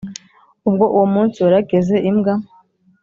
[0.67, 2.33] ubwo uwo munsi warageze imbwa